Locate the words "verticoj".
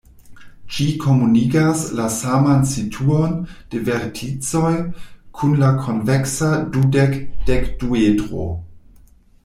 3.91-4.73